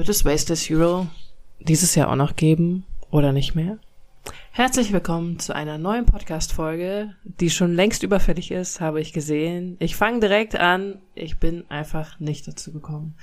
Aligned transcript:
Wird 0.00 0.08
es 0.08 0.24
Wasteless 0.24 0.66
Hero 0.66 1.08
dieses 1.58 1.94
Jahr 1.94 2.08
auch 2.08 2.16
noch 2.16 2.34
geben 2.34 2.86
oder 3.10 3.32
nicht 3.32 3.54
mehr? 3.54 3.76
Herzlich 4.50 4.94
willkommen 4.94 5.38
zu 5.38 5.54
einer 5.54 5.76
neuen 5.76 6.06
Podcast-Folge, 6.06 7.14
die 7.22 7.50
schon 7.50 7.74
längst 7.74 8.02
überfällig 8.02 8.50
ist, 8.50 8.80
habe 8.80 9.02
ich 9.02 9.12
gesehen. 9.12 9.76
Ich 9.78 9.96
fange 9.96 10.20
direkt 10.20 10.56
an. 10.56 11.02
Ich 11.14 11.36
bin 11.36 11.64
einfach 11.68 12.18
nicht 12.18 12.48
dazu 12.48 12.72
gekommen. 12.72 13.14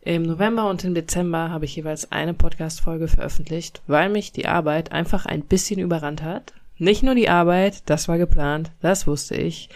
Im 0.00 0.22
November 0.22 0.70
und 0.70 0.82
im 0.84 0.94
Dezember 0.94 1.50
habe 1.50 1.66
ich 1.66 1.76
jeweils 1.76 2.10
eine 2.10 2.32
Podcast-Folge 2.32 3.06
veröffentlicht, 3.06 3.82
weil 3.86 4.08
mich 4.08 4.32
die 4.32 4.46
Arbeit 4.46 4.92
einfach 4.92 5.26
ein 5.26 5.42
bisschen 5.42 5.80
überrannt 5.80 6.22
hat. 6.22 6.54
Nicht 6.78 7.02
nur 7.02 7.14
die 7.14 7.28
Arbeit, 7.28 7.82
das 7.90 8.08
war 8.08 8.16
geplant, 8.16 8.70
das 8.80 9.06
wusste 9.06 9.34
ich. 9.34 9.68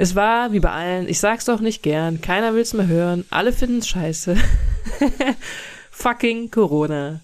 Es 0.00 0.14
war 0.14 0.54
wie 0.54 0.60
bei 0.60 0.70
allen, 0.70 1.10
ich 1.10 1.20
sag's 1.20 1.44
doch 1.44 1.60
nicht 1.60 1.82
gern, 1.82 2.22
keiner 2.22 2.54
will's 2.54 2.72
mehr 2.72 2.86
hören, 2.86 3.26
alle 3.28 3.52
finden's 3.52 3.86
scheiße. 3.86 4.34
Fucking 5.90 6.50
Corona. 6.50 7.20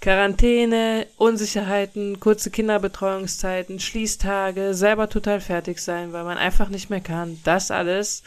Quarantäne, 0.00 1.06
Unsicherheiten, 1.18 2.18
kurze 2.18 2.50
Kinderbetreuungszeiten, 2.50 3.78
Schließtage, 3.78 4.72
selber 4.72 5.10
total 5.10 5.42
fertig 5.42 5.80
sein, 5.80 6.14
weil 6.14 6.24
man 6.24 6.38
einfach 6.38 6.70
nicht 6.70 6.88
mehr 6.88 7.02
kann. 7.02 7.38
Das 7.44 7.70
alles 7.70 8.22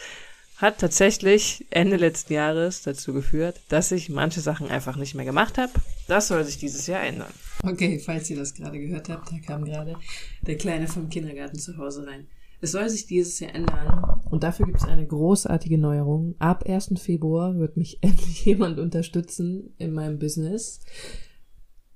hat 0.57 0.77
tatsächlich 0.77 1.65
Ende 1.71 1.95
letzten 1.95 2.33
Jahres 2.33 2.83
dazu 2.83 3.13
geführt, 3.13 3.61
dass 3.69 3.91
ich 3.91 4.09
manche 4.09 4.41
Sachen 4.41 4.69
einfach 4.69 4.95
nicht 4.95 5.15
mehr 5.15 5.25
gemacht 5.25 5.57
habe. 5.57 5.71
Das 6.07 6.27
soll 6.27 6.43
sich 6.43 6.59
dieses 6.59 6.85
Jahr 6.85 7.01
ändern. 7.01 7.33
Okay, 7.63 7.97
falls 7.97 8.29
ihr 8.29 8.37
das 8.37 8.53
gerade 8.53 8.77
gehört 8.77 9.09
habt, 9.09 9.31
da 9.31 9.37
kam 9.39 9.65
gerade 9.65 9.95
der 10.41 10.57
Kleine 10.59 10.87
vom 10.87 11.09
Kindergarten 11.09 11.57
zu 11.57 11.75
Hause 11.77 12.05
rein. 12.05 12.27
Es 12.61 12.73
soll 12.73 12.89
sich 12.89 13.05
dieses 13.05 13.39
Jahr 13.39 13.55
ändern 13.55 14.21
und 14.29 14.43
dafür 14.43 14.65
gibt 14.65 14.79
es 14.79 14.87
eine 14.87 15.07
großartige 15.07 15.77
Neuerung. 15.77 16.35
Ab 16.39 16.65
1. 16.67 16.93
Februar 16.97 17.57
wird 17.57 17.77
mich 17.77 17.99
endlich 18.01 18.45
jemand 18.45 18.79
unterstützen 18.79 19.73
in 19.77 19.93
meinem 19.93 20.19
Business. 20.19 20.81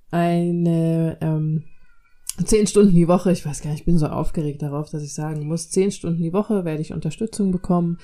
Eine 0.10 1.18
ähm, 1.22 1.64
zehn 2.46 2.68
Stunden 2.68 2.96
die 2.96 3.08
Woche, 3.08 3.32
ich 3.32 3.46
weiß 3.46 3.62
gar 3.62 3.72
nicht, 3.72 3.82
ich 3.82 3.86
bin 3.86 3.98
so 3.98 4.08
aufgeregt 4.08 4.62
darauf, 4.62 4.90
dass 4.90 5.04
ich 5.04 5.14
sagen 5.14 5.48
muss, 5.48 5.70
zehn 5.70 5.92
Stunden 5.92 6.22
die 6.22 6.34
Woche 6.34 6.66
werde 6.66 6.82
ich 6.82 6.94
Unterstützung 6.94 7.52
bekommen. 7.52 7.98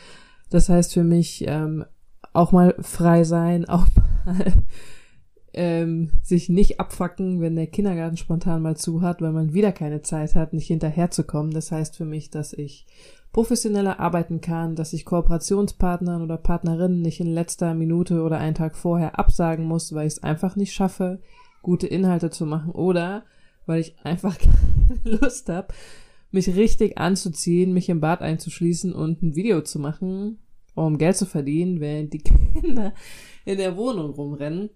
Das 0.50 0.68
heißt 0.68 0.94
für 0.94 1.04
mich 1.04 1.46
ähm, 1.48 1.86
auch 2.34 2.52
mal 2.52 2.76
frei 2.82 3.24
sein, 3.24 3.66
auch 3.70 3.86
mal 4.26 4.54
ähm, 5.54 6.12
sich 6.22 6.50
nicht 6.50 6.80
abfacken, 6.80 7.42
wenn 7.42 7.56
der 7.56 7.68
Kindergarten 7.68 8.18
spontan 8.18 8.62
mal 8.62 8.78
zu 8.78 9.02
hat, 9.02 9.22
weil 9.22 9.32
man 9.32 9.54
wieder 9.54 9.72
keine 9.72 10.02
Zeit 10.02 10.36
hat, 10.36 10.54
nicht 10.54 10.68
hinterherzukommen. 10.68 11.52
Das 11.52 11.72
heißt 11.72 11.98
für 11.98 12.06
mich, 12.06 12.30
dass 12.30 12.54
ich 12.54 12.86
professioneller 13.32 14.00
arbeiten 14.00 14.42
kann, 14.42 14.76
dass 14.76 14.94
ich 14.94 15.06
Kooperationspartnern 15.06 16.22
oder 16.22 16.38
Partnerinnen 16.38 17.02
nicht 17.02 17.20
in 17.20 17.28
letzter 17.28 17.74
Minute 17.74 18.24
oder 18.24 18.40
einen 18.40 18.56
Tag 18.56 18.76
vorher 18.76 19.20
absagen 19.20 19.66
muss, 19.66 19.94
weil 19.94 20.08
ich 20.08 20.14
es 20.14 20.24
einfach 20.24 20.56
nicht 20.56 20.74
schaffe, 20.74 21.20
gute 21.62 21.88
Inhalte 21.88 22.30
zu 22.30 22.46
machen 22.46 22.72
oder 22.72 23.24
weil 23.66 23.82
ich 23.82 23.96
einfach 24.04 24.38
keine 25.04 25.18
Lust 25.18 25.50
habe, 25.50 25.74
mich 26.32 26.56
richtig 26.56 26.98
anzuziehen, 26.98 27.74
mich 27.74 27.90
im 27.90 28.02
Bad 28.02 28.22
einzuschließen 28.22 28.94
und 28.94 29.22
ein 29.22 29.36
Video 29.36 29.62
zu 29.62 29.80
machen, 29.80 30.40
um 30.76 30.98
Geld 30.98 31.18
zu 31.18 31.26
verdienen, 31.26 31.80
während 31.80 32.14
die 32.14 32.20
Kinder 32.54 32.94
in 33.46 33.58
der 33.58 33.78
Wohnung 33.78 34.12
rumrennen. 34.12 34.70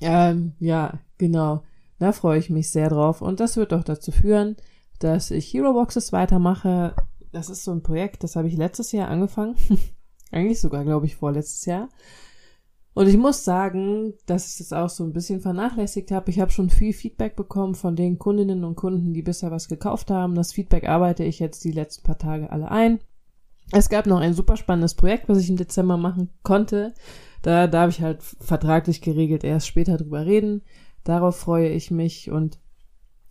Ähm, 0.00 0.52
ja, 0.58 0.98
genau. 1.16 1.62
Da 1.98 2.12
freue 2.12 2.38
ich 2.38 2.50
mich 2.50 2.70
sehr 2.70 2.90
drauf. 2.90 3.22
Und 3.22 3.40
das 3.40 3.56
wird 3.56 3.72
doch 3.72 3.84
dazu 3.84 4.12
führen, 4.12 4.56
dass 4.98 5.30
ich 5.30 5.52
Hero 5.52 5.72
Boxes 5.72 6.12
weitermache. 6.12 6.94
Das 7.32 7.50
ist 7.50 7.64
so 7.64 7.72
ein 7.72 7.82
Projekt, 7.82 8.24
das 8.24 8.36
habe 8.36 8.48
ich 8.48 8.56
letztes 8.56 8.92
Jahr 8.92 9.08
angefangen. 9.08 9.56
Eigentlich 10.30 10.60
sogar, 10.60 10.84
glaube 10.84 11.06
ich, 11.06 11.16
vorletztes 11.16 11.64
Jahr. 11.64 11.88
Und 12.94 13.06
ich 13.06 13.16
muss 13.16 13.44
sagen, 13.44 14.14
dass 14.26 14.50
ich 14.50 14.58
das 14.58 14.72
auch 14.72 14.88
so 14.88 15.04
ein 15.04 15.12
bisschen 15.12 15.40
vernachlässigt 15.40 16.10
habe. 16.10 16.30
Ich 16.30 16.40
habe 16.40 16.50
schon 16.50 16.68
viel 16.68 16.92
Feedback 16.92 17.36
bekommen 17.36 17.76
von 17.76 17.94
den 17.94 18.18
Kundinnen 18.18 18.64
und 18.64 18.74
Kunden, 18.74 19.14
die 19.14 19.22
bisher 19.22 19.52
was 19.52 19.68
gekauft 19.68 20.10
haben. 20.10 20.34
Das 20.34 20.52
Feedback 20.52 20.88
arbeite 20.88 21.22
ich 21.22 21.38
jetzt 21.38 21.62
die 21.64 21.70
letzten 21.70 22.02
paar 22.02 22.18
Tage 22.18 22.50
alle 22.50 22.70
ein. 22.70 22.98
Es 23.70 23.88
gab 23.88 24.06
noch 24.06 24.18
ein 24.18 24.34
super 24.34 24.56
spannendes 24.56 24.94
Projekt, 24.94 25.28
was 25.28 25.38
ich 25.38 25.48
im 25.48 25.56
Dezember 25.56 25.96
machen 25.96 26.30
konnte. 26.42 26.94
Da 27.42 27.66
darf 27.66 27.90
ich 27.90 28.02
halt 28.02 28.22
vertraglich 28.22 29.00
geregelt 29.00 29.44
erst 29.44 29.66
später 29.66 29.96
drüber 29.96 30.26
reden. 30.26 30.62
Darauf 31.04 31.36
freue 31.36 31.68
ich 31.68 31.90
mich 31.90 32.30
und 32.30 32.58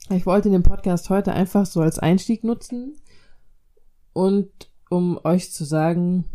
ich 0.09 0.25
wollte 0.25 0.49
den 0.49 0.63
Podcast 0.63 1.09
heute 1.09 1.33
einfach 1.33 1.65
so 1.65 1.81
als 1.81 1.99
Einstieg 1.99 2.43
nutzen 2.43 2.95
und 4.13 4.49
um 4.89 5.19
euch 5.23 5.51
zu 5.51 5.65
sagen, 5.65 6.25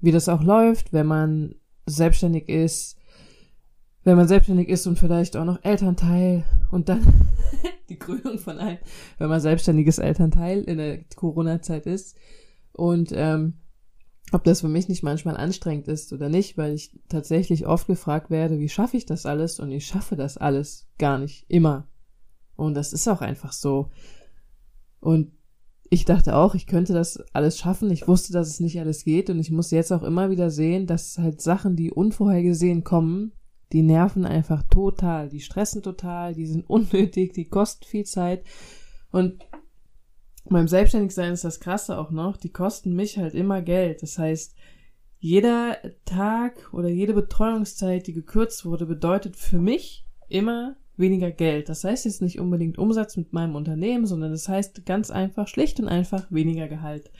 wie 0.00 0.12
das 0.12 0.28
auch 0.28 0.42
läuft, 0.42 0.92
wenn 0.92 1.06
man 1.06 1.54
selbstständig 1.86 2.48
ist, 2.48 2.96
wenn 4.04 4.16
man 4.16 4.28
selbstständig 4.28 4.68
ist 4.68 4.86
und 4.86 4.98
vielleicht 4.98 5.36
auch 5.36 5.44
noch 5.44 5.62
Elternteil 5.62 6.44
und 6.70 6.88
dann 6.88 7.02
die 7.88 7.98
Krönung 7.98 8.38
von 8.38 8.58
einem, 8.58 8.78
wenn 9.18 9.28
man 9.28 9.40
selbstständiges 9.40 9.98
Elternteil 9.98 10.62
in 10.62 10.78
der 10.78 11.04
Corona-Zeit 11.14 11.86
ist 11.86 12.16
und 12.72 13.12
ähm, 13.14 13.54
ob 14.32 14.44
das 14.44 14.60
für 14.60 14.68
mich 14.68 14.88
nicht 14.88 15.02
manchmal 15.02 15.36
anstrengend 15.36 15.88
ist 15.88 16.12
oder 16.12 16.28
nicht, 16.28 16.58
weil 16.58 16.74
ich 16.74 16.98
tatsächlich 17.08 17.66
oft 17.66 17.86
gefragt 17.86 18.30
werde, 18.30 18.58
wie 18.58 18.68
schaffe 18.68 18.96
ich 18.96 19.06
das 19.06 19.26
alles? 19.26 19.60
Und 19.60 19.70
ich 19.70 19.86
schaffe 19.86 20.16
das 20.16 20.36
alles 20.36 20.88
gar 20.98 21.18
nicht 21.18 21.44
immer. 21.48 21.88
Und 22.56 22.74
das 22.74 22.92
ist 22.92 23.08
auch 23.08 23.20
einfach 23.20 23.52
so. 23.52 23.90
Und 25.00 25.32
ich 25.90 26.04
dachte 26.04 26.36
auch, 26.36 26.54
ich 26.54 26.66
könnte 26.66 26.92
das 26.92 27.18
alles 27.32 27.58
schaffen. 27.58 27.90
Ich 27.90 28.08
wusste, 28.08 28.32
dass 28.32 28.48
es 28.48 28.60
nicht 28.60 28.78
alles 28.78 29.04
geht. 29.04 29.30
Und 29.30 29.38
ich 29.38 29.50
muss 29.50 29.70
jetzt 29.70 29.92
auch 29.92 30.02
immer 30.02 30.30
wieder 30.30 30.50
sehen, 30.50 30.86
dass 30.86 31.18
halt 31.18 31.40
Sachen, 31.40 31.76
die 31.76 31.90
unvorhergesehen 31.90 32.84
kommen, 32.84 33.32
die 33.72 33.82
nerven 33.82 34.26
einfach 34.26 34.62
total. 34.64 35.28
Die 35.28 35.40
stressen 35.40 35.82
total, 35.82 36.34
die 36.34 36.46
sind 36.46 36.62
unnötig, 36.68 37.32
die 37.32 37.46
kosten 37.46 37.84
viel 37.84 38.04
Zeit. 38.04 38.44
Und 39.10 39.38
beim 40.50 40.68
Selbstständigsein 40.68 41.32
ist 41.32 41.44
das 41.44 41.60
Krasse 41.60 41.98
auch 41.98 42.10
noch, 42.10 42.36
die 42.36 42.50
kosten 42.50 42.94
mich 42.94 43.18
halt 43.18 43.34
immer 43.34 43.62
Geld. 43.62 44.02
Das 44.02 44.18
heißt, 44.18 44.54
jeder 45.20 45.78
Tag 46.04 46.72
oder 46.72 46.88
jede 46.88 47.14
Betreuungszeit, 47.14 48.06
die 48.06 48.12
gekürzt 48.12 48.64
wurde, 48.64 48.86
bedeutet 48.86 49.36
für 49.36 49.58
mich 49.58 50.06
immer 50.28 50.76
weniger 50.96 51.30
Geld. 51.30 51.68
Das 51.68 51.84
heißt 51.84 52.04
jetzt 52.04 52.22
nicht 52.22 52.38
unbedingt 52.38 52.78
Umsatz 52.78 53.16
mit 53.16 53.32
meinem 53.32 53.54
Unternehmen, 53.54 54.06
sondern 54.06 54.32
das 54.32 54.48
heißt 54.48 54.84
ganz 54.84 55.10
einfach, 55.10 55.48
schlicht 55.48 55.80
und 55.80 55.88
einfach 55.88 56.30
weniger 56.30 56.68
Gehalt. 56.68 57.10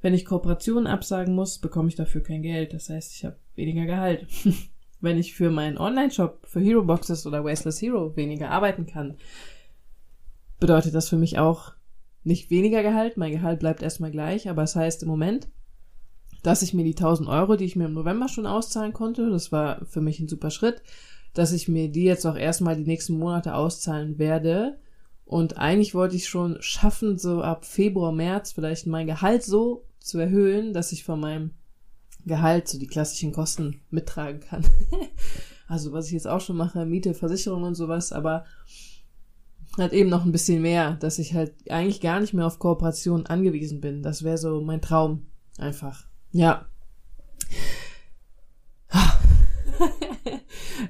Wenn 0.00 0.14
ich 0.14 0.24
Kooperationen 0.24 0.86
absagen 0.86 1.34
muss, 1.34 1.58
bekomme 1.58 1.88
ich 1.88 1.94
dafür 1.94 2.22
kein 2.22 2.42
Geld. 2.42 2.72
Das 2.72 2.90
heißt, 2.90 3.14
ich 3.14 3.24
habe 3.24 3.36
weniger 3.54 3.86
Gehalt. 3.86 4.26
Wenn 5.00 5.18
ich 5.18 5.34
für 5.34 5.50
meinen 5.50 5.78
Online-Shop, 5.78 6.46
für 6.46 6.60
Hero 6.60 6.82
Boxes 6.82 7.26
oder 7.26 7.44
Wasteless 7.44 7.82
Hero 7.82 8.16
weniger 8.16 8.50
arbeiten 8.50 8.86
kann, 8.86 9.16
bedeutet 10.58 10.94
das 10.94 11.08
für 11.08 11.18
mich 11.18 11.38
auch 11.38 11.75
nicht 12.26 12.50
weniger 12.50 12.82
Gehalt, 12.82 13.16
mein 13.16 13.32
Gehalt 13.32 13.60
bleibt 13.60 13.82
erstmal 13.82 14.10
gleich, 14.10 14.48
aber 14.48 14.62
es 14.62 14.72
das 14.72 14.82
heißt 14.82 15.02
im 15.04 15.08
Moment, 15.08 15.48
dass 16.42 16.62
ich 16.62 16.74
mir 16.74 16.84
die 16.84 16.94
1000 16.94 17.28
Euro, 17.28 17.56
die 17.56 17.64
ich 17.64 17.76
mir 17.76 17.86
im 17.86 17.94
November 17.94 18.28
schon 18.28 18.46
auszahlen 18.46 18.92
konnte, 18.92 19.30
das 19.30 19.52
war 19.52 19.84
für 19.86 20.00
mich 20.00 20.20
ein 20.20 20.28
super 20.28 20.50
Schritt, 20.50 20.82
dass 21.34 21.52
ich 21.52 21.68
mir 21.68 21.88
die 21.88 22.04
jetzt 22.04 22.26
auch 22.26 22.36
erstmal 22.36 22.76
die 22.76 22.84
nächsten 22.84 23.18
Monate 23.18 23.54
auszahlen 23.54 24.18
werde. 24.18 24.78
Und 25.24 25.58
eigentlich 25.58 25.94
wollte 25.94 26.16
ich 26.16 26.28
schon 26.28 26.56
schaffen, 26.60 27.18
so 27.18 27.42
ab 27.42 27.64
Februar, 27.64 28.12
März 28.12 28.52
vielleicht 28.52 28.86
mein 28.86 29.06
Gehalt 29.06 29.42
so 29.42 29.84
zu 29.98 30.18
erhöhen, 30.18 30.72
dass 30.72 30.92
ich 30.92 31.04
von 31.04 31.20
meinem 31.20 31.50
Gehalt 32.24 32.68
so 32.68 32.78
die 32.78 32.86
klassischen 32.86 33.32
Kosten 33.32 33.80
mittragen 33.90 34.40
kann. 34.40 34.64
also 35.68 35.92
was 35.92 36.06
ich 36.06 36.12
jetzt 36.12 36.28
auch 36.28 36.40
schon 36.40 36.56
mache, 36.56 36.86
Miete, 36.86 37.12
Versicherung 37.14 37.64
und 37.64 37.74
sowas, 37.74 38.12
aber 38.12 38.44
halt 39.78 39.92
eben 39.92 40.10
noch 40.10 40.24
ein 40.24 40.32
bisschen 40.32 40.62
mehr, 40.62 40.94
dass 40.94 41.18
ich 41.18 41.34
halt 41.34 41.54
eigentlich 41.70 42.00
gar 42.00 42.20
nicht 42.20 42.34
mehr 42.34 42.46
auf 42.46 42.58
Kooperation 42.58 43.26
angewiesen 43.26 43.80
bin. 43.80 44.02
Das 44.02 44.22
wäre 44.22 44.38
so 44.38 44.60
mein 44.60 44.80
Traum. 44.80 45.26
Einfach. 45.58 46.06
Ja. 46.32 46.66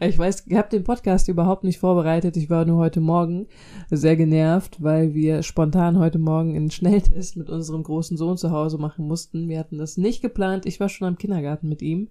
ich 0.01 0.19
weiß, 0.19 0.45
ich 0.47 0.57
habe 0.57 0.69
den 0.69 0.85
Podcast 0.85 1.29
überhaupt 1.29 1.65
nicht 1.65 1.79
vorbereitet. 1.79 2.37
Ich 2.37 2.51
war 2.51 2.65
nur 2.65 2.79
heute 2.79 3.01
Morgen 3.01 3.47
sehr 3.91 4.17
genervt, 4.17 4.83
weil 4.83 5.15
wir 5.15 5.43
spontan 5.43 5.99
heute 5.99 6.19
Morgen 6.19 6.57
einen 6.57 6.71
Schnelltest 6.71 7.37
mit 7.37 7.51
unserem 7.51 7.83
großen 7.83 8.17
Sohn 8.17 8.37
zu 8.37 8.51
Hause 8.51 8.79
machen 8.79 9.07
mussten. 9.07 9.49
Wir 9.49 9.59
hatten 9.59 9.79
das 9.79 9.97
nicht 9.97 10.23
geplant. 10.23 10.67
Ich 10.67 10.81
war 10.81 10.89
schon 10.89 11.09
am 11.09 11.19
Kindergarten 11.19 11.69
mit 11.69 11.83
ihm. 11.83 12.09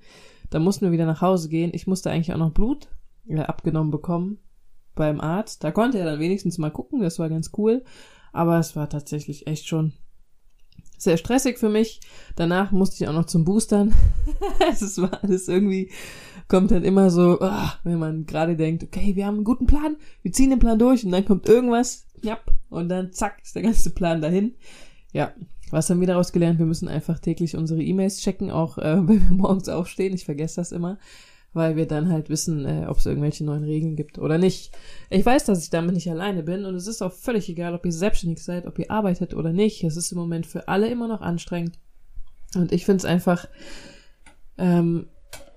Da 0.49 0.59
mussten 0.59 0.85
wir 0.85 0.91
wieder 0.91 1.05
nach 1.05 1.21
Hause 1.21 1.49
gehen. 1.49 1.71
Ich 1.73 1.87
musste 1.87 2.11
eigentlich 2.11 2.33
auch 2.33 2.37
noch 2.37 2.51
Blut 2.51 2.89
äh, 3.27 3.39
abgenommen 3.39 3.91
bekommen 3.91 4.39
beim 4.95 5.21
Arzt. 5.21 5.63
Da 5.63 5.71
konnte 5.71 5.99
er 5.99 6.05
dann 6.05 6.19
wenigstens 6.19 6.57
mal 6.57 6.71
gucken, 6.71 7.01
das 7.01 7.19
war 7.19 7.29
ganz 7.29 7.51
cool. 7.57 7.83
Aber 8.33 8.59
es 8.59 8.75
war 8.75 8.89
tatsächlich 8.89 9.47
echt 9.47 9.67
schon 9.67 9.93
sehr 10.97 11.17
stressig 11.17 11.57
für 11.57 11.69
mich. 11.69 12.01
Danach 12.35 12.71
musste 12.71 13.03
ich 13.03 13.09
auch 13.09 13.13
noch 13.13 13.25
zum 13.25 13.45
Boostern. 13.45 13.93
es 14.71 15.01
war 15.01 15.23
alles 15.23 15.47
irgendwie, 15.47 15.91
kommt 16.47 16.71
dann 16.71 16.83
immer 16.83 17.09
so, 17.09 17.37
oh, 17.39 17.69
wenn 17.83 17.99
man 17.99 18.25
gerade 18.25 18.55
denkt, 18.55 18.83
okay, 18.83 19.15
wir 19.15 19.25
haben 19.25 19.35
einen 19.35 19.43
guten 19.43 19.67
Plan, 19.67 19.97
wir 20.21 20.31
ziehen 20.31 20.49
den 20.49 20.59
Plan 20.59 20.79
durch 20.79 21.05
und 21.05 21.11
dann 21.11 21.25
kommt 21.25 21.47
irgendwas, 21.47 22.07
knapp, 22.21 22.51
und 22.69 22.89
dann 22.89 23.13
zack, 23.13 23.41
ist 23.43 23.55
der 23.55 23.63
ganze 23.63 23.91
Plan 23.91 24.21
dahin. 24.21 24.55
Ja, 25.13 25.33
was 25.71 25.89
haben 25.89 25.99
wir 25.99 26.07
daraus 26.07 26.31
gelernt? 26.31 26.59
Wir 26.59 26.65
müssen 26.65 26.87
einfach 26.87 27.19
täglich 27.19 27.55
unsere 27.55 27.81
E-Mails 27.81 28.19
checken, 28.21 28.51
auch 28.51 28.77
äh, 28.77 28.97
wenn 29.07 29.29
wir 29.29 29.35
morgens 29.35 29.69
aufstehen. 29.69 30.13
Ich 30.13 30.25
vergesse 30.25 30.57
das 30.57 30.71
immer 30.71 30.97
weil 31.55 31.77
wir 31.77 31.87
dann 31.87 32.11
halt 32.11 32.29
wissen, 32.29 32.65
äh, 32.65 32.85
ob 32.87 32.97
es 32.97 33.05
irgendwelche 33.05 33.45
neuen 33.45 33.63
Regeln 33.63 33.95
gibt 33.95 34.19
oder 34.19 34.37
nicht. 34.37 34.71
Ich 35.09 35.25
weiß, 35.25 35.45
dass 35.45 35.63
ich 35.63 35.69
damit 35.69 35.95
nicht 35.95 36.11
alleine 36.11 36.43
bin 36.43 36.65
und 36.65 36.75
es 36.75 36.85
ist 36.85 37.01
auch 37.01 37.13
völlig 37.13 37.47
egal, 37.47 37.73
ob 37.73 37.85
ihr 37.85 37.93
selbstständig 37.93 38.43
seid, 38.43 38.67
ob 38.67 38.77
ihr 38.77 38.91
arbeitet 38.91 39.33
oder 39.33 39.53
nicht. 39.53 39.83
Es 39.83 39.95
ist 39.95 40.11
im 40.11 40.17
Moment 40.17 40.45
für 40.45 40.67
alle 40.67 40.89
immer 40.89 41.07
noch 41.07 41.21
anstrengend. 41.21 41.79
Und 42.55 42.73
ich 42.73 42.85
finde 42.85 42.97
es 42.97 43.05
einfach, 43.05 43.47
ähm, 44.57 45.07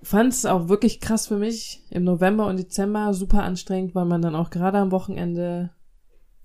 fand 0.02 0.32
es 0.32 0.46
auch 0.46 0.68
wirklich 0.68 1.00
krass 1.00 1.26
für 1.26 1.36
mich 1.36 1.82
im 1.90 2.04
November 2.04 2.46
und 2.46 2.58
Dezember 2.58 3.12
super 3.12 3.42
anstrengend, 3.42 3.96
weil 3.96 4.04
man 4.04 4.22
dann 4.22 4.36
auch 4.36 4.50
gerade 4.50 4.78
am 4.78 4.92
Wochenende 4.92 5.70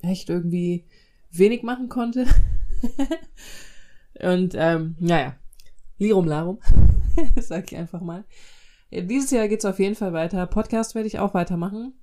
echt 0.01 0.29
irgendwie 0.29 0.87
wenig 1.29 1.61
machen 1.61 1.89
konnte. 1.89 2.25
und 4.19 4.55
ähm, 4.57 4.95
naja, 4.99 5.35
Lirum 5.99 6.25
Larum, 6.25 6.59
sag 7.39 7.71
ich 7.71 7.77
einfach 7.77 8.01
mal. 8.01 8.25
Dieses 9.01 9.31
Jahr 9.31 9.47
geht's 9.47 9.65
auf 9.65 9.79
jeden 9.79 9.95
Fall 9.95 10.13
weiter. 10.13 10.45
Podcast 10.45 10.93
werde 10.93 11.07
ich 11.07 11.19
auch 11.19 11.33
weitermachen. 11.33 11.93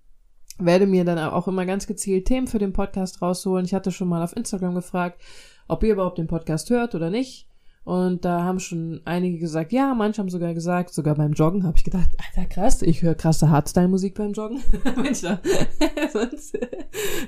Werde 0.59 0.87
mir 0.87 1.05
dann 1.05 1.19
auch 1.19 1.47
immer 1.47 1.65
ganz 1.65 1.87
gezielt 1.87 2.27
Themen 2.27 2.49
für 2.49 2.59
den 2.59 2.73
Podcast 2.73 3.23
rausholen. 3.23 3.65
Ich 3.65 3.75
hatte 3.75 3.93
schon 3.93 4.09
mal 4.09 4.23
auf 4.23 4.37
Instagram 4.37 4.75
gefragt, 4.75 5.21
ob 5.69 5.85
ihr 5.85 5.93
überhaupt 5.93 6.19
den 6.19 6.27
Podcast 6.27 6.69
hört 6.71 6.95
oder 6.95 7.09
nicht. 7.09 7.47
Und 7.85 8.25
da 8.25 8.43
haben 8.43 8.61
schon 8.61 9.01
einige 9.05 9.39
gesagt, 9.39 9.73
ja, 9.73 9.95
manche 9.95 10.21
haben 10.21 10.29
sogar 10.29 10.53
gesagt, 10.53 10.93
sogar 10.93 11.15
beim 11.15 11.33
Joggen 11.33 11.65
habe 11.65 11.79
ich 11.79 11.85
gedacht, 11.85 12.11
Alter, 12.19 12.49
krass, 12.49 12.83
ich 12.83 13.03
höre 13.03 13.15
krasse 13.15 13.49
Hardstyle-Musik 13.49 14.15
beim 14.17 14.33
Joggen. 14.33 14.61
Sonst 16.13 16.59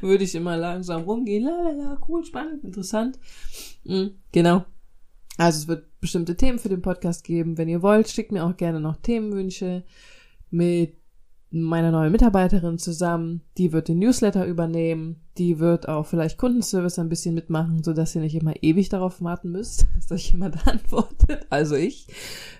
würde 0.00 0.24
ich 0.24 0.34
immer 0.34 0.56
langsam 0.56 1.02
rumgehen, 1.02 1.44
la 1.44 1.62
la 1.62 1.70
la, 1.70 2.00
cool, 2.06 2.24
spannend, 2.24 2.64
interessant. 2.64 3.18
Mhm, 3.84 4.10
genau. 4.30 4.64
Also 5.38 5.60
es 5.60 5.68
wird 5.68 5.86
bestimmte 6.02 6.36
Themen 6.36 6.58
für 6.58 6.68
den 6.68 6.82
Podcast 6.82 7.24
geben. 7.24 7.56
Wenn 7.56 7.68
ihr 7.68 7.80
wollt, 7.80 8.10
schickt 8.10 8.32
mir 8.32 8.44
auch 8.44 8.58
gerne 8.58 8.80
noch 8.80 8.96
Themenwünsche 8.96 9.84
mit 10.50 10.96
meiner 11.52 11.90
neuen 11.90 12.12
Mitarbeiterin 12.12 12.78
zusammen. 12.78 13.42
Die 13.56 13.72
wird 13.72 13.88
den 13.88 13.98
Newsletter 13.98 14.46
übernehmen. 14.46 15.20
Die 15.38 15.60
wird 15.60 15.88
auch 15.88 16.06
vielleicht 16.06 16.38
Kundenservice 16.38 16.98
ein 16.98 17.08
bisschen 17.08 17.34
mitmachen, 17.34 17.82
so 17.82 17.92
dass 17.92 18.14
ihr 18.14 18.20
nicht 18.20 18.34
immer 18.34 18.54
ewig 18.62 18.88
darauf 18.88 19.22
warten 19.22 19.52
müsst, 19.52 19.86
dass 19.94 20.10
euch 20.10 20.32
jemand 20.32 20.66
antwortet. 20.66 21.46
Also 21.50 21.76
ich. 21.76 22.08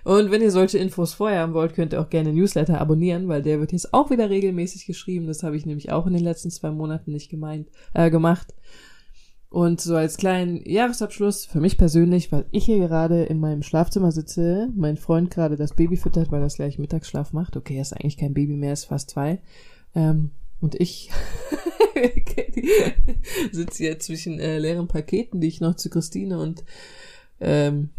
Und 0.03 0.31
wenn 0.31 0.41
ihr 0.41 0.51
solche 0.51 0.77
Infos 0.77 1.13
vorher 1.13 1.41
haben 1.41 1.53
wollt, 1.53 1.73
könnt 1.73 1.93
ihr 1.93 2.01
auch 2.01 2.09
gerne 2.09 2.33
Newsletter 2.33 2.79
abonnieren, 2.79 3.27
weil 3.27 3.41
der 3.41 3.59
wird 3.59 3.73
jetzt 3.73 3.93
auch 3.93 4.09
wieder 4.09 4.29
regelmäßig 4.29 4.85
geschrieben. 4.85 5.27
Das 5.27 5.43
habe 5.43 5.57
ich 5.57 5.65
nämlich 5.65 5.91
auch 5.91 6.07
in 6.07 6.13
den 6.13 6.23
letzten 6.23 6.49
zwei 6.49 6.71
Monaten 6.71 7.11
nicht 7.11 7.29
gemeint, 7.29 7.69
äh, 7.93 8.09
gemacht. 8.09 8.53
Und 9.53 9.81
so 9.81 9.95
als 9.95 10.17
kleinen 10.17 10.65
Jahresabschluss 10.65 11.45
für 11.45 11.59
mich 11.59 11.77
persönlich, 11.77 12.31
weil 12.31 12.45
ich 12.49 12.65
hier 12.65 12.79
gerade 12.79 13.25
in 13.25 13.39
meinem 13.39 13.61
Schlafzimmer 13.61 14.11
sitze, 14.11 14.69
mein 14.75 14.97
Freund 14.97 15.29
gerade 15.29 15.57
das 15.57 15.75
Baby 15.75 15.95
füttert, 15.95 16.31
weil 16.31 16.41
das 16.41 16.55
gleich 16.55 16.79
Mittagsschlaf 16.79 17.33
macht. 17.33 17.55
Okay, 17.55 17.75
er 17.75 17.83
ist 17.83 17.93
eigentlich 17.93 18.17
kein 18.17 18.33
Baby 18.33 18.55
mehr, 18.55 18.73
ist 18.73 18.85
fast 18.85 19.11
zwei. 19.11 19.43
Ähm, 19.93 20.31
und 20.59 20.73
ich 20.81 21.11
sitze 23.51 23.83
hier 23.83 23.99
zwischen 23.99 24.39
äh, 24.39 24.57
leeren 24.57 24.87
Paketen, 24.87 25.39
die 25.39 25.49
ich 25.49 25.61
noch 25.61 25.75
zu 25.75 25.91
Christine 25.91 26.39
und 26.39 26.63
ähm, 27.39 27.91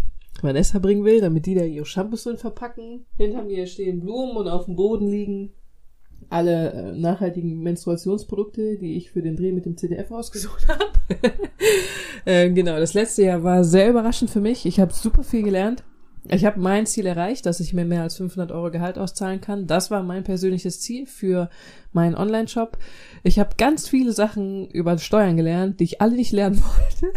Vanessa 0.42 0.80
bringen 0.80 1.04
will, 1.04 1.20
damit 1.20 1.46
die 1.46 1.54
da 1.54 1.62
ihre 1.62 1.86
Shampoos 1.86 2.24
drin 2.24 2.36
verpacken. 2.36 3.06
Hinter 3.16 3.44
mir 3.44 3.68
stehen 3.68 4.00
Blumen 4.00 4.36
und 4.36 4.48
auf 4.48 4.64
dem 4.64 4.74
Boden 4.74 5.06
liegen 5.06 5.52
alle 6.34 6.72
äh, 6.72 6.92
nachhaltigen 6.92 7.62
Menstruationsprodukte, 7.62 8.76
die 8.76 8.96
ich 8.96 9.10
für 9.10 9.22
den 9.22 9.36
Dreh 9.36 9.52
mit 9.52 9.64
dem 9.64 9.76
CDF 9.76 10.10
ausgesucht 10.10 10.66
habe. 10.68 10.90
äh, 12.24 12.50
genau, 12.50 12.78
das 12.78 12.94
letzte 12.94 13.22
Jahr 13.22 13.42
war 13.44 13.64
sehr 13.64 13.88
überraschend 13.88 14.30
für 14.30 14.40
mich. 14.40 14.66
Ich 14.66 14.80
habe 14.80 14.92
super 14.92 15.22
viel 15.22 15.44
gelernt. 15.44 15.84
Ich 16.28 16.46
habe 16.46 16.58
mein 16.58 16.86
Ziel 16.86 17.06
erreicht, 17.06 17.44
dass 17.44 17.60
ich 17.60 17.74
mir 17.74 17.84
mehr 17.84 18.02
als 18.02 18.16
500 18.16 18.50
Euro 18.50 18.70
Gehalt 18.70 18.98
auszahlen 18.98 19.42
kann. 19.42 19.66
Das 19.66 19.90
war 19.90 20.02
mein 20.02 20.24
persönliches 20.24 20.80
Ziel 20.80 21.06
für 21.06 21.50
meinen 21.92 22.14
Online-Shop. 22.14 22.78
Ich 23.22 23.38
habe 23.38 23.56
ganz 23.58 23.88
viele 23.88 24.12
Sachen 24.12 24.68
über 24.70 24.96
Steuern 24.98 25.36
gelernt, 25.36 25.80
die 25.80 25.84
ich 25.84 26.00
alle 26.00 26.16
nicht 26.16 26.32
lernen 26.32 26.62
wollte. 27.02 27.12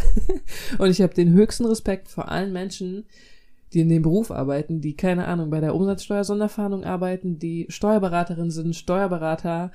Und 0.78 0.90
ich 0.90 1.02
habe 1.02 1.14
den 1.14 1.32
höchsten 1.32 1.66
Respekt 1.66 2.10
vor 2.10 2.30
allen 2.30 2.52
Menschen, 2.52 3.06
die 3.74 3.82
in 3.82 3.90
dem 3.90 4.02
Beruf 4.02 4.32
arbeiten, 4.32 4.82
die 4.82 4.96
keine 4.96 5.28
Ahnung 5.28 5.50
bei 5.50 5.60
der 5.60 5.76
Umsatzsteuer-Sonderfahndung 5.76 6.84
arbeiten, 6.84 7.38
die 7.38 7.66
Steuerberaterin 7.70 8.52
sind, 8.52 8.76
Steuerberater, 8.76 9.72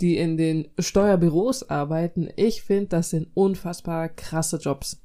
die 0.00 0.16
in 0.16 0.36
den 0.36 0.68
Steuerbüros 0.78 1.70
arbeiten. 1.70 2.28
Ich 2.36 2.62
finde, 2.62 2.88
das 2.88 3.10
sind 3.10 3.28
unfassbar 3.34 4.08
krasse 4.08 4.58
Jobs. 4.58 5.00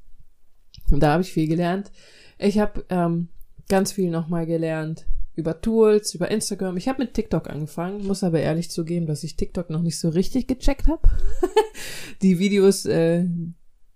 Und 0.90 1.02
da 1.02 1.14
habe 1.14 1.24
ich 1.24 1.32
viel 1.32 1.48
gelernt. 1.48 1.92
Ich 2.38 2.60
habe 2.60 2.84
ähm, 2.90 3.30
ganz 3.70 3.94
viel 3.94 4.10
nochmal 4.10 4.46
gelernt 4.46 5.06
über 5.36 5.62
Tools, 5.62 6.14
über 6.14 6.30
Instagram. 6.30 6.76
Ich 6.78 6.88
habe 6.88 7.04
mit 7.04 7.14
TikTok 7.14 7.50
angefangen, 7.50 8.06
muss 8.06 8.24
aber 8.24 8.42
ehrlich 8.42 8.70
zugeben, 8.70 9.06
dass 9.06 9.24
ich 9.24 9.38
TikTok 9.38 9.70
noch 9.70 9.82
nicht 9.82 9.98
so 9.98 10.10
richtig 10.10 10.48
gecheckt 10.48 10.88
habe. 10.88 11.08
die 12.22 12.38
Videos, 12.40 12.86
äh, 12.86 13.26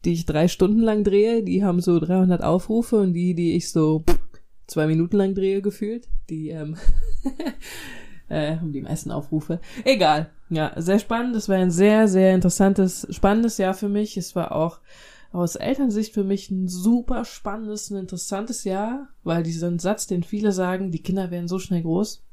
die 0.05 0.13
ich 0.13 0.25
drei 0.25 0.47
Stunden 0.47 0.79
lang 0.79 1.03
drehe, 1.03 1.43
die 1.43 1.63
haben 1.63 1.81
so 1.81 1.99
300 1.99 2.41
Aufrufe 2.41 2.97
und 2.97 3.13
die, 3.13 3.33
die 3.33 3.55
ich 3.55 3.69
so 3.69 4.05
zwei 4.67 4.87
Minuten 4.87 5.17
lang 5.17 5.35
drehe 5.35 5.61
gefühlt. 5.61 6.07
Die 6.29 6.49
ähm, 6.49 6.77
äh, 8.29 8.57
haben 8.57 8.73
die 8.73 8.81
meisten 8.81 9.11
Aufrufe. 9.11 9.59
Egal. 9.83 10.29
Ja, 10.49 10.73
sehr 10.75 10.99
spannend. 10.99 11.35
Es 11.35 11.49
war 11.49 11.57
ein 11.57 11.71
sehr, 11.71 12.07
sehr 12.07 12.33
interessantes, 12.33 13.07
spannendes 13.09 13.57
Jahr 13.57 13.73
für 13.73 13.89
mich. 13.89 14.17
Es 14.17 14.35
war 14.35 14.51
auch 14.51 14.79
aus 15.31 15.55
Elternsicht 15.55 16.13
für 16.13 16.23
mich 16.23 16.49
ein 16.49 16.67
super 16.67 17.25
spannendes, 17.25 17.89
ein 17.89 17.97
interessantes 17.97 18.63
Jahr, 18.63 19.09
weil 19.23 19.43
diesen 19.43 19.79
Satz, 19.79 20.07
den 20.07 20.23
viele 20.23 20.51
sagen, 20.51 20.91
die 20.91 21.01
Kinder 21.01 21.29
werden 21.29 21.49
so 21.49 21.59
schnell 21.59 21.81
groß, 21.81 22.23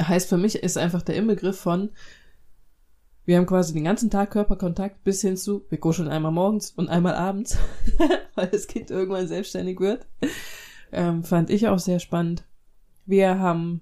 heißt 0.00 0.28
für 0.28 0.36
mich 0.36 0.56
ist 0.56 0.78
einfach 0.78 1.02
der 1.02 1.16
Inbegriff 1.16 1.58
von 1.58 1.90
wir 3.24 3.36
haben 3.36 3.46
quasi 3.46 3.72
den 3.72 3.84
ganzen 3.84 4.10
Tag 4.10 4.32
Körperkontakt 4.32 5.04
bis 5.04 5.20
hin 5.20 5.36
zu, 5.36 5.64
wir 5.68 5.78
kuscheln 5.78 6.08
einmal 6.08 6.32
morgens 6.32 6.72
und 6.72 6.88
einmal 6.88 7.14
abends, 7.14 7.56
weil 8.34 8.48
das 8.48 8.66
Kind 8.66 8.90
irgendwann 8.90 9.28
selbstständig 9.28 9.78
wird. 9.78 10.06
Ähm, 10.92 11.24
fand 11.24 11.50
ich 11.50 11.68
auch 11.68 11.78
sehr 11.78 11.98
spannend. 11.98 12.44
Wir 13.06 13.38
haben, 13.38 13.80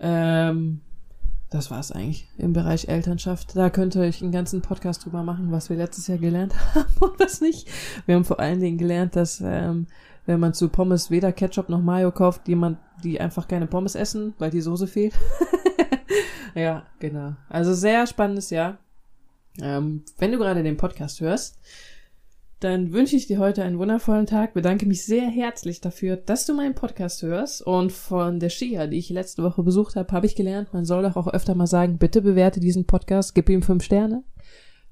ähm, 0.00 0.80
das 1.50 1.70
war's 1.70 1.92
eigentlich 1.92 2.28
im 2.38 2.52
Bereich 2.52 2.88
Elternschaft. 2.88 3.56
Da 3.56 3.68
könnte 3.68 4.06
ich 4.06 4.22
einen 4.22 4.32
ganzen 4.32 4.62
Podcast 4.62 5.04
drüber 5.04 5.22
machen, 5.22 5.50
was 5.50 5.70
wir 5.70 5.76
letztes 5.76 6.06
Jahr 6.06 6.18
gelernt 6.18 6.54
haben 6.74 6.94
und 7.00 7.18
was 7.18 7.40
nicht. 7.40 7.68
Wir 8.06 8.14
haben 8.14 8.24
vor 8.24 8.40
allen 8.40 8.60
Dingen 8.60 8.78
gelernt, 8.78 9.16
dass 9.16 9.40
ähm, 9.44 9.86
wenn 10.26 10.40
man 10.40 10.54
zu 10.54 10.68
Pommes 10.68 11.10
weder 11.10 11.32
Ketchup 11.32 11.68
noch 11.68 11.80
Mayo 11.80 12.12
kauft, 12.12 12.48
jemand, 12.48 12.78
die 13.02 13.20
einfach 13.20 13.48
keine 13.48 13.66
Pommes 13.66 13.94
essen, 13.94 14.34
weil 14.38 14.50
die 14.50 14.60
Soße 14.60 14.86
fehlt. 14.86 15.14
ja, 16.54 16.84
genau. 16.98 17.34
Also 17.48 17.72
sehr 17.74 18.06
spannendes 18.06 18.50
Jahr. 18.50 18.76
Ähm, 19.60 20.04
wenn 20.18 20.30
du 20.30 20.38
gerade 20.38 20.62
den 20.62 20.76
Podcast 20.76 21.20
hörst, 21.20 21.58
dann 22.60 22.92
wünsche 22.92 23.14
ich 23.14 23.28
dir 23.28 23.38
heute 23.38 23.62
einen 23.62 23.78
wundervollen 23.78 24.26
Tag. 24.26 24.52
Bedanke 24.52 24.84
mich 24.84 25.04
sehr 25.04 25.28
herzlich 25.28 25.80
dafür, 25.80 26.16
dass 26.16 26.44
du 26.44 26.54
meinen 26.54 26.74
Podcast 26.74 27.22
hörst. 27.22 27.62
Und 27.62 27.92
von 27.92 28.40
der 28.40 28.48
Shia, 28.48 28.88
die 28.88 28.98
ich 28.98 29.10
letzte 29.10 29.44
Woche 29.44 29.62
besucht 29.62 29.94
habe, 29.94 30.12
habe 30.12 30.26
ich 30.26 30.34
gelernt, 30.34 30.72
man 30.72 30.84
soll 30.84 31.04
doch 31.04 31.16
auch 31.16 31.28
öfter 31.28 31.54
mal 31.54 31.68
sagen, 31.68 31.98
bitte 31.98 32.20
bewerte 32.20 32.58
diesen 32.58 32.84
Podcast, 32.84 33.34
gib 33.34 33.48
ihm 33.48 33.62
fünf 33.62 33.84
Sterne, 33.84 34.24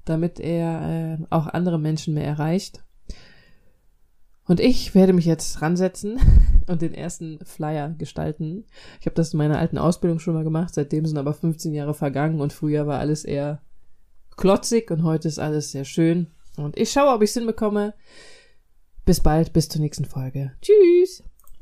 damit 0.05 0.39
er 0.39 1.17
äh, 1.19 1.25
auch 1.29 1.47
andere 1.47 1.77
Menschen 1.77 2.13
mehr 2.13 2.25
erreicht. 2.25 2.83
Und 4.45 4.61
ich 4.61 4.95
werde 4.95 5.11
mich 5.11 5.25
jetzt 5.25 5.61
ransetzen 5.61 6.19
und 6.67 6.81
den 6.81 6.93
ersten 6.93 7.39
Flyer 7.43 7.89
gestalten. 7.97 8.63
Ich 9.01 9.07
habe 9.07 9.15
das 9.15 9.33
in 9.33 9.39
meiner 9.39 9.59
alten 9.59 9.77
Ausbildung 9.77 10.19
schon 10.19 10.35
mal 10.35 10.45
gemacht, 10.45 10.73
seitdem 10.73 11.05
sind 11.05 11.17
aber 11.17 11.33
15 11.33 11.73
Jahre 11.73 11.93
vergangen 11.93 12.39
und 12.39 12.53
früher 12.53 12.87
war 12.87 12.99
alles 12.99 13.25
eher 13.25 13.61
klotzig 14.37 14.89
und 14.89 15.03
heute 15.03 15.27
ist 15.27 15.39
alles 15.39 15.71
sehr 15.71 15.83
schön. 15.83 16.27
Und 16.57 16.77
ich 16.77 16.91
schaue, 16.91 17.13
ob 17.13 17.21
ich 17.21 17.29
es 17.29 17.35
hinbekomme. 17.35 17.93
Bis 19.05 19.21
bald, 19.21 19.53
bis 19.53 19.69
zur 19.69 19.81
nächsten 19.81 20.05
Folge. 20.05 20.53
Tschüss! 20.61 21.23